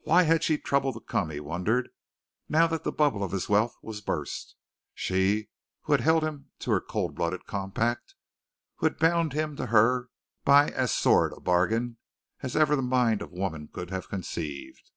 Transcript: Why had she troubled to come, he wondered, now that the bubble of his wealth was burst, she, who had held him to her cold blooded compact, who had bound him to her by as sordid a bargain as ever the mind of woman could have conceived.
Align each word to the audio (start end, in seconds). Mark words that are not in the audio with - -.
Why 0.00 0.24
had 0.24 0.42
she 0.42 0.58
troubled 0.58 0.94
to 0.96 1.00
come, 1.00 1.30
he 1.30 1.38
wondered, 1.38 1.90
now 2.48 2.66
that 2.66 2.82
the 2.82 2.90
bubble 2.90 3.22
of 3.22 3.30
his 3.30 3.48
wealth 3.48 3.76
was 3.82 4.00
burst, 4.00 4.56
she, 4.94 5.48
who 5.82 5.92
had 5.92 6.00
held 6.00 6.24
him 6.24 6.50
to 6.58 6.72
her 6.72 6.80
cold 6.80 7.14
blooded 7.14 7.46
compact, 7.46 8.16
who 8.78 8.86
had 8.86 8.98
bound 8.98 9.32
him 9.32 9.54
to 9.54 9.66
her 9.66 10.08
by 10.44 10.70
as 10.70 10.90
sordid 10.92 11.36
a 11.38 11.40
bargain 11.40 11.98
as 12.42 12.56
ever 12.56 12.74
the 12.74 12.82
mind 12.82 13.22
of 13.22 13.30
woman 13.30 13.68
could 13.72 13.90
have 13.90 14.08
conceived. 14.08 14.90